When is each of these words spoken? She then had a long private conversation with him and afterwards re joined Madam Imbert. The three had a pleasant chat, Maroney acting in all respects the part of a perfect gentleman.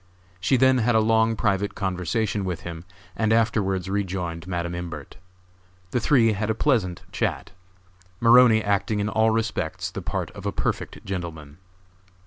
She 0.39 0.57
then 0.57 0.79
had 0.79 0.95
a 0.95 0.99
long 0.99 1.35
private 1.35 1.75
conversation 1.75 2.43
with 2.43 2.61
him 2.61 2.85
and 3.15 3.31
afterwards 3.31 3.87
re 3.87 4.03
joined 4.03 4.47
Madam 4.47 4.73
Imbert. 4.73 5.17
The 5.91 5.99
three 5.99 6.33
had 6.33 6.49
a 6.49 6.55
pleasant 6.55 7.03
chat, 7.11 7.51
Maroney 8.19 8.63
acting 8.63 8.99
in 8.99 9.09
all 9.09 9.29
respects 9.29 9.91
the 9.91 10.01
part 10.01 10.31
of 10.31 10.47
a 10.47 10.51
perfect 10.51 11.05
gentleman. 11.05 11.59